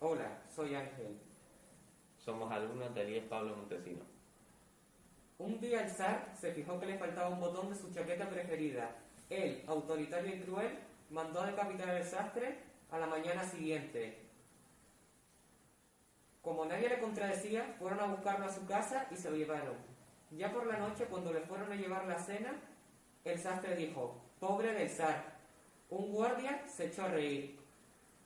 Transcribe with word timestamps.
Hola, 0.00 0.38
soy 0.48 0.74
Ángel. 0.74 1.20
Somos 2.16 2.50
alumnos 2.50 2.94
de 2.94 3.04
10 3.04 3.24
Pablo 3.26 3.54
Montesino. 3.54 4.02
Un 5.36 5.60
día 5.60 5.82
el 5.82 5.90
zar 5.90 6.32
se 6.34 6.52
fijó 6.52 6.80
que 6.80 6.86
le 6.86 6.96
faltaba 6.96 7.28
un 7.28 7.40
botón 7.40 7.68
de 7.68 7.76
su 7.76 7.92
chaqueta 7.92 8.30
preferida. 8.30 8.96
Él, 9.28 9.62
autoritario 9.66 10.36
y 10.36 10.40
cruel, 10.40 10.78
mandó 11.10 11.42
a 11.42 11.48
decapitar 11.48 11.90
al 11.90 12.04
sastre 12.04 12.60
a 12.90 12.98
la 12.98 13.06
mañana 13.06 13.44
siguiente. 13.44 14.20
Como 16.40 16.64
nadie 16.64 16.88
le 16.88 17.00
contradecía, 17.00 17.76
fueron 17.78 18.00
a 18.00 18.06
buscarlo 18.06 18.46
a 18.46 18.52
su 18.52 18.64
casa 18.66 19.06
y 19.10 19.16
se 19.16 19.30
lo 19.30 19.36
llevaron. 19.36 19.76
Ya 20.30 20.50
por 20.50 20.66
la 20.66 20.78
noche, 20.78 21.04
cuando 21.04 21.30
le 21.30 21.40
fueron 21.40 21.70
a 21.70 21.76
llevar 21.76 22.06
la 22.06 22.18
cena, 22.18 22.54
el 23.24 23.38
sastre 23.38 23.76
dijo, 23.76 24.18
pobre 24.40 24.72
del 24.72 24.88
zar. 24.88 25.36
Un 25.90 26.10
guardia 26.10 26.66
se 26.66 26.86
echó 26.86 27.02
a 27.02 27.08
reír. 27.08 27.61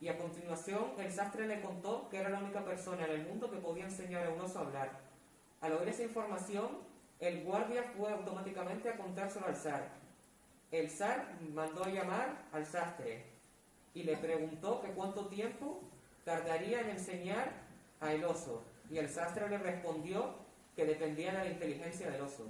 Y 0.00 0.08
a 0.08 0.18
continuación 0.18 0.92
el 0.98 1.10
sastre 1.10 1.46
le 1.46 1.60
contó 1.60 2.08
que 2.08 2.18
era 2.18 2.28
la 2.28 2.40
única 2.40 2.64
persona 2.64 3.04
en 3.06 3.12
el 3.12 3.26
mundo 3.26 3.50
que 3.50 3.56
podía 3.58 3.84
enseñar 3.84 4.26
a 4.26 4.30
un 4.30 4.40
oso 4.40 4.58
a 4.58 4.62
hablar. 4.62 5.00
Al 5.60 5.72
oír 5.72 5.88
esa 5.88 6.02
información, 6.02 6.68
el 7.18 7.44
guardia 7.44 7.82
fue 7.96 8.12
automáticamente 8.12 8.90
a 8.90 8.96
contárselo 8.96 9.46
al 9.46 9.56
zar. 9.56 9.88
El 10.70 10.90
zar 10.90 11.38
mandó 11.54 11.84
a 11.84 11.88
llamar 11.88 12.44
al 12.52 12.66
sastre 12.66 13.24
y 13.94 14.02
le 14.02 14.16
preguntó 14.16 14.82
que 14.82 14.90
cuánto 14.90 15.26
tiempo 15.28 15.80
tardaría 16.24 16.82
en 16.82 16.90
enseñar 16.90 17.52
a 18.00 18.12
el 18.12 18.24
oso. 18.24 18.62
Y 18.90 18.98
el 18.98 19.08
sastre 19.08 19.48
le 19.48 19.58
respondió 19.58 20.34
que 20.74 20.84
dependía 20.84 21.32
de 21.32 21.38
la 21.38 21.50
inteligencia 21.50 22.10
del 22.10 22.20
oso. 22.20 22.46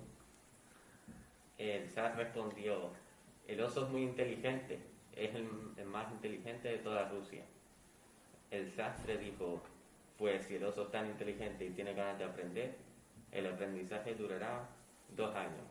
El 1.58 1.88
zar 1.90 2.16
respondió, 2.16 2.90
el 3.46 3.60
oso 3.60 3.84
es 3.84 3.90
muy 3.90 4.02
inteligente, 4.02 4.80
es 5.16 5.34
el, 5.34 5.86
más 5.86 6.12
inteligente 6.12 6.68
de 6.68 6.78
toda 6.78 7.08
Rusia. 7.08 7.42
El 8.50 8.70
sastre 8.70 9.16
dijo, 9.16 9.62
pues 10.18 10.46
si 10.46 10.56
el 10.56 10.64
oso 10.64 10.82
es 10.82 10.90
tan 10.90 11.06
inteligente 11.06 11.64
y 11.64 11.70
tiene 11.70 11.94
ganas 11.94 12.18
de 12.18 12.24
aprender, 12.24 12.76
el 13.32 13.46
aprendizaje 13.46 14.14
durará 14.14 14.68
dos 15.16 15.34
años. 15.34 15.66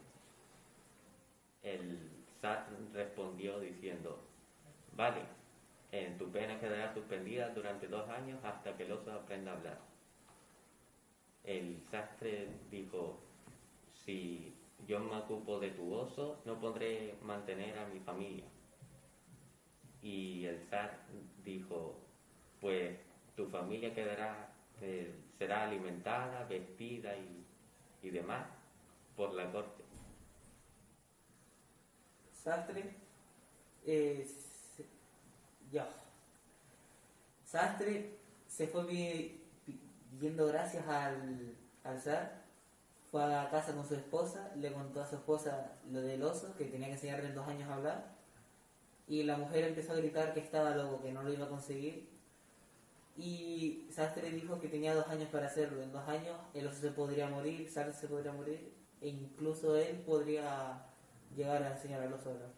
El 1.61 1.97
zar 2.41 2.67
respondió 2.93 3.59
diciendo, 3.59 4.19
vale, 4.95 5.21
en 5.91 6.17
tu 6.17 6.29
pena 6.31 6.59
quedará 6.59 6.93
suspendida 6.93 7.49
durante 7.49 7.87
dos 7.87 8.09
años 8.09 8.43
hasta 8.43 8.75
que 8.75 8.83
el 8.83 8.91
oso 8.91 9.11
aprenda 9.13 9.51
a 9.51 9.55
hablar. 9.55 9.79
El 11.43 11.79
sastre 11.91 12.49
dijo, 12.71 13.19
si 13.93 14.53
yo 14.87 14.99
me 14.99 15.15
ocupo 15.15 15.59
de 15.59 15.69
tu 15.69 15.93
oso, 15.93 16.41
no 16.45 16.59
podré 16.59 17.15
mantener 17.23 17.77
a 17.77 17.87
mi 17.87 17.99
familia. 17.99 18.45
Y 20.05 20.45
el 20.45 20.59
zar 20.69 20.99
dijo, 21.43 21.99
pues 22.61 22.95
tu 23.35 23.47
familia 23.47 23.91
quedará, 23.91 24.53
eh, 24.79 25.11
será 25.39 25.63
alimentada, 25.63 26.43
vestida 26.43 27.17
y, 27.17 27.43
y 28.03 28.11
demás 28.11 28.45
por 29.17 29.33
la 29.33 29.51
corte. 29.51 29.83
Sastre, 32.31 32.95
eh, 33.87 34.27
ya. 35.71 35.89
Sastre 37.43 38.19
se 38.47 38.67
fue 38.67 38.85
viendo 40.19 40.45
gracias 40.45 40.87
al, 40.87 41.55
al 41.83 41.99
zar, 41.99 42.43
fue 43.09 43.23
a 43.23 43.49
casa 43.49 43.73
con 43.73 43.87
su 43.87 43.95
esposa, 43.95 44.51
le 44.55 44.71
contó 44.71 45.01
a 45.01 45.07
su 45.07 45.15
esposa 45.15 45.79
lo 45.89 46.01
del 46.01 46.21
oso, 46.21 46.55
que 46.55 46.65
tenía 46.65 46.89
que 46.89 46.93
enseñarle 46.93 47.29
en 47.29 47.33
dos 47.35 47.47
años 47.47 47.67
a 47.71 47.73
hablar, 47.73 48.14
y 49.07 49.23
la 49.23 49.37
mujer 49.37 49.63
empezó 49.65 49.93
a 49.93 49.97
gritar 49.97 50.33
que 50.33 50.39
estaba 50.39 50.75
loco, 50.75 51.01
que 51.01 51.11
no 51.11 51.21
lo 51.23 51.31
iba 51.31 51.45
a 51.45 51.49
conseguir, 51.49 52.07
y 53.17 53.87
Sastre 53.91 54.31
dijo 54.31 54.59
que 54.59 54.67
tenía 54.67 54.93
dos 54.93 55.07
años 55.07 55.29
para 55.29 55.47
hacerlo, 55.47 55.81
en 55.81 55.91
dos 55.91 56.07
años 56.07 56.37
el 56.53 56.67
oso 56.67 56.81
se 56.81 56.91
podría 56.91 57.27
morir, 57.29 57.69
Sastre 57.69 57.93
se 57.93 58.07
podría 58.07 58.33
morir, 58.33 58.73
e 59.01 59.07
incluso 59.07 59.75
él 59.75 60.01
podría 60.05 60.83
llegar 61.35 61.63
a 61.63 61.71
enseñar 61.73 62.11
oso 62.11 62.29
a 62.29 62.33
hablar. 62.33 62.49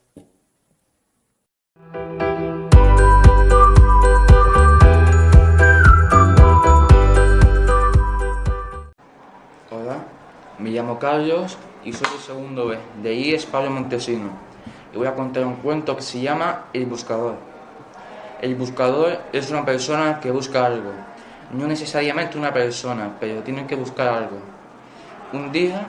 Hola, 9.70 10.06
me 10.58 10.72
llamo 10.72 10.98
Carlos 10.98 11.58
y 11.84 11.94
soy 11.94 12.08
el 12.16 12.22
segundo 12.22 12.68
B. 12.68 12.80
De 13.04 13.10
ahí 13.10 13.34
es 13.34 13.46
Pablo 13.46 13.70
Montesino. 13.70 14.48
Y 14.94 14.98
voy 14.98 15.08
a 15.08 15.16
contar 15.16 15.46
un 15.46 15.56
cuento 15.56 15.96
que 15.96 16.02
se 16.02 16.22
llama 16.22 16.66
El 16.74 16.86
Buscador. 16.86 17.36
El 18.42 18.56
buscador 18.56 19.20
es 19.34 19.50
una 19.50 19.66
persona 19.66 20.20
que 20.20 20.30
busca 20.30 20.64
algo. 20.64 20.92
No 21.52 21.66
necesariamente 21.66 22.38
una 22.38 22.54
persona, 22.54 23.16
pero 23.20 23.42
tiene 23.42 23.66
que 23.66 23.76
buscar 23.76 24.08
algo. 24.10 24.38
Un 25.34 25.52
día 25.52 25.88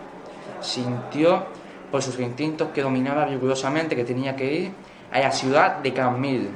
sintió 0.60 1.44
por 1.90 2.02
sus 2.02 2.18
instintos 2.18 2.68
que 2.72 2.82
dominaba 2.82 3.26
rigurosamente 3.26 3.94
que 3.94 4.04
tenía 4.04 4.34
que 4.34 4.52
ir 4.52 4.72
a 5.12 5.20
la 5.20 5.30
ciudad 5.30 5.76
de 5.78 5.92
Camille. 5.92 6.48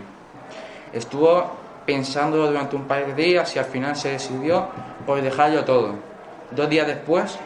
Estuvo 0.93 1.51
pensándolo 1.85 2.47
durante 2.47 2.77
un 2.77 2.85
par 2.85 3.07
de 3.07 3.15
días 3.15 3.55
y 3.57 3.59
al 3.59 3.65
final 3.67 3.95
se 3.95 4.13
decidió 4.13 4.69
por 5.07 5.21
dejarlo 5.21 5.65
todo. 5.65 5.95
Dos 6.51 6.69
días 6.71 6.87
después 6.87 7.39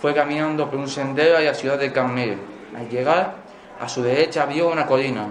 fue 0.00 0.14
caminando 0.14 0.70
por 0.70 0.78
un 0.78 0.88
sendero 0.88 1.36
a 1.36 1.40
la 1.40 1.54
ciudad 1.54 1.78
de 1.78 1.92
Camille. 1.92 2.38
Al 2.76 2.88
llegar, 2.88 3.34
a 3.80 3.88
su 3.88 4.02
derecha 4.02 4.46
vio 4.46 4.70
una 4.70 4.86
colina 4.86 5.28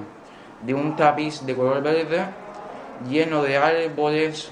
de 0.61 0.73
un 0.73 0.95
tapiz 0.95 1.45
de 1.45 1.55
color 1.55 1.81
verde 1.81 2.25
lleno 3.09 3.43
de 3.43 3.57
árboles, 3.57 4.49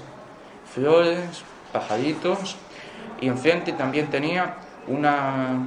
flores, 0.72 1.42
pajaritos 1.72 2.56
y 3.20 3.28
enfrente 3.28 3.72
también 3.72 4.08
tenía 4.08 4.56
una, 4.86 5.58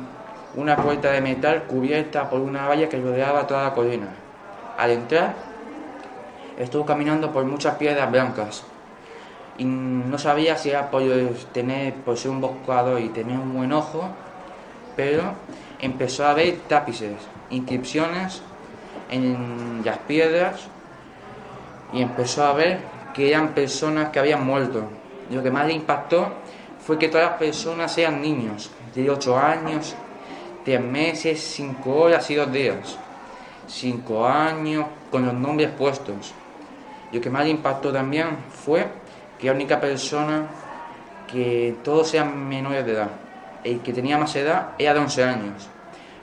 una 0.55 0.77
puerta 0.77 1.11
de 1.11 1.21
metal 1.21 1.63
cubierta 1.63 2.29
por 2.29 2.39
una 2.39 2.67
valla 2.67 2.87
que 2.87 2.99
rodeaba 3.01 3.47
toda 3.47 3.63
la 3.63 3.73
colina. 3.73 4.07
Al 4.77 4.91
entrar, 4.91 5.33
estuvo 6.57 6.85
caminando 6.85 7.31
por 7.31 7.43
muchas 7.43 7.75
piedras 7.75 8.09
blancas 8.09 8.63
y 9.57 9.65
no 9.65 10.17
sabía 10.17 10.57
si 10.57 10.69
era 10.69 10.89
por 10.89 11.03
tener 11.51 11.93
por 11.95 12.17
ser 12.17 12.31
un 12.31 12.39
buscador 12.39 13.01
y 13.01 13.09
tener 13.09 13.37
un 13.37 13.53
buen 13.53 13.73
ojo, 13.73 14.09
pero 14.99 15.33
empezó 15.79 16.27
a 16.27 16.33
ver 16.33 16.57
tapices, 16.67 17.15
inscripciones 17.51 18.41
en 19.09 19.81
las 19.85 19.97
piedras 19.99 20.67
y 21.93 22.01
empezó 22.01 22.43
a 22.43 22.51
ver 22.51 22.81
que 23.13 23.29
eran 23.29 23.53
personas 23.53 24.09
que 24.09 24.19
habían 24.19 24.45
muerto. 24.45 24.83
Lo 25.31 25.41
que 25.41 25.51
más 25.51 25.67
le 25.67 25.71
impactó 25.71 26.27
fue 26.85 26.99
que 26.99 27.07
todas 27.07 27.29
las 27.29 27.39
personas 27.39 27.97
eran 27.97 28.21
niños, 28.21 28.71
de 28.93 29.09
8 29.09 29.39
años, 29.39 29.95
3 30.65 30.81
meses, 30.81 31.39
5 31.55 31.95
horas 31.95 32.29
y 32.29 32.35
2 32.35 32.51
días. 32.51 32.97
5 33.67 34.27
años 34.27 34.85
con 35.09 35.25
los 35.25 35.33
nombres 35.33 35.69
puestos. 35.69 36.33
Lo 37.13 37.21
que 37.21 37.29
más 37.29 37.45
le 37.45 37.51
impactó 37.51 37.93
también 37.93 38.27
fue 38.65 38.85
que 39.39 39.47
la 39.47 39.53
única 39.53 39.79
persona 39.79 40.45
que 41.31 41.77
todos 41.85 42.13
eran 42.13 42.49
menores 42.49 42.85
de 42.85 42.91
edad. 42.91 43.28
El 43.63 43.81
que 43.81 43.93
tenía 43.93 44.17
más 44.17 44.35
edad 44.35 44.69
era 44.77 44.93
de 44.93 44.99
11 45.01 45.23
años. 45.23 45.67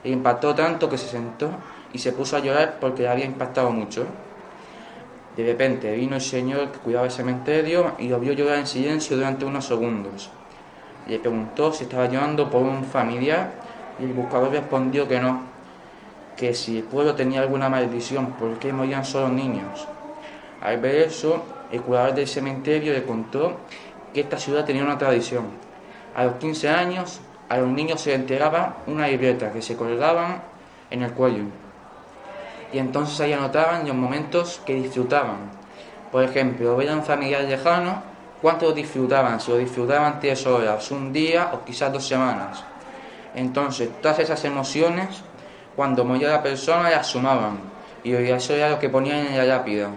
Le 0.03 0.11
impactó 0.11 0.55
tanto 0.55 0.89
que 0.89 0.97
se 0.97 1.07
sentó 1.07 1.51
y 1.93 1.99
se 1.99 2.11
puso 2.11 2.37
a 2.37 2.39
llorar 2.39 2.77
porque 2.79 3.03
le 3.03 3.09
había 3.09 3.25
impactado 3.25 3.71
mucho. 3.71 4.05
De 5.35 5.45
repente 5.45 5.95
vino 5.95 6.15
el 6.15 6.21
señor 6.21 6.71
que 6.71 6.79
cuidaba 6.79 7.05
el 7.05 7.11
cementerio 7.11 7.93
y 7.99 8.07
lo 8.09 8.19
vio 8.19 8.33
llorar 8.33 8.57
en 8.57 8.67
silencio 8.67 9.15
durante 9.15 9.45
unos 9.45 9.65
segundos. 9.65 10.31
Le 11.07 11.19
preguntó 11.19 11.71
si 11.71 11.83
estaba 11.83 12.07
llorando 12.07 12.49
por 12.49 12.63
un 12.63 12.83
familiar 12.83 13.51
y 13.99 14.05
el 14.05 14.13
buscador 14.13 14.51
respondió 14.51 15.07
que 15.07 15.19
no, 15.19 15.41
que 16.35 16.53
si 16.53 16.77
el 16.79 16.83
pueblo 16.83 17.15
tenía 17.15 17.41
alguna 17.41 17.69
maldición, 17.69 18.33
¿por 18.33 18.57
qué 18.59 18.73
morían 18.73 19.05
solo 19.05 19.29
niños? 19.29 19.87
Al 20.61 20.79
ver 20.79 20.95
eso, 20.95 21.43
el 21.71 21.81
curador 21.81 22.15
del 22.15 22.27
cementerio 22.27 22.93
le 22.93 23.03
contó 23.03 23.57
que 24.13 24.21
esta 24.21 24.37
ciudad 24.37 24.65
tenía 24.65 24.83
una 24.83 24.97
tradición. 24.97 25.45
A 26.15 26.25
los 26.25 26.35
15 26.35 26.69
años, 26.69 27.21
a 27.49 27.57
los 27.57 27.69
niños 27.69 28.01
se 28.01 28.11
les 28.11 28.19
entregaba 28.19 28.77
una 28.87 29.07
libreta 29.07 29.51
que 29.51 29.61
se 29.61 29.75
colgaban 29.75 30.41
en 30.89 31.03
el 31.03 31.13
cuello. 31.13 31.43
Y 32.73 32.79
entonces 32.79 33.19
ahí 33.21 33.33
anotaban 33.33 33.87
los 33.87 33.95
momentos 33.95 34.61
que 34.65 34.75
disfrutaban. 34.75 35.51
Por 36.11 36.23
ejemplo, 36.23 36.75
ver 36.75 36.89
a 36.89 36.95
un 36.95 37.03
familiar 37.03 37.43
lejano, 37.43 38.03
cuánto 38.41 38.71
disfrutaban, 38.71 39.39
si 39.39 39.51
lo 39.51 39.57
disfrutaban 39.57 40.19
tres 40.19 40.45
horas, 40.45 40.91
un 40.91 41.13
día 41.13 41.51
o 41.53 41.63
quizás 41.63 41.91
dos 41.91 42.05
semanas. 42.05 42.63
Entonces, 43.35 43.89
todas 44.01 44.19
esas 44.19 44.43
emociones, 44.45 45.21
cuando 45.75 46.03
moría 46.03 46.29
la 46.29 46.43
persona, 46.43 46.89
las 46.89 47.07
sumaban. 47.07 47.59
Y 48.03 48.13
eso 48.13 48.53
era 48.53 48.69
lo 48.69 48.79
que 48.79 48.89
ponían 48.89 49.27
en 49.27 49.37
la 49.37 49.45
lápida 49.45 49.89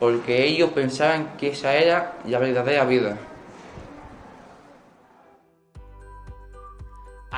porque 0.00 0.46
ellos 0.46 0.70
pensaban 0.70 1.36
que 1.36 1.48
esa 1.50 1.74
era 1.74 2.14
la 2.24 2.38
verdadera 2.38 2.84
vida. 2.86 3.18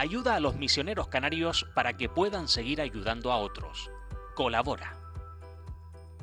Ayuda 0.03 0.35
a 0.35 0.41
los 0.41 0.57
misioneros 0.57 1.07
canarios 1.07 1.65
para 1.77 1.97
que 1.97 2.09
puedan 2.09 2.49
seguir 2.49 2.81
ayudando 2.81 3.31
a 3.31 3.37
otros. 3.37 3.89
Colabora. 4.35 4.99